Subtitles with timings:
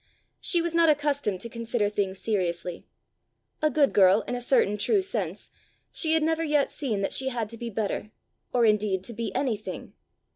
[0.39, 2.87] She was not accustomed to consider things seriously.
[3.61, 5.51] A good girl in a certain true sense,
[5.91, 8.09] she had never yet seen that she had to be better,
[8.51, 9.93] or indeed to be anything.